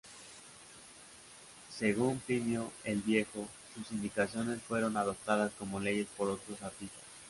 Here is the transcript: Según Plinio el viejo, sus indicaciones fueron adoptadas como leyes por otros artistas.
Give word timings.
Según 1.69 2.17
Plinio 2.21 2.71
el 2.85 3.01
viejo, 3.03 3.47
sus 3.75 3.91
indicaciones 3.91 4.59
fueron 4.63 4.97
adoptadas 4.97 5.51
como 5.59 5.79
leyes 5.79 6.07
por 6.17 6.27
otros 6.27 6.59
artistas. 6.63 7.03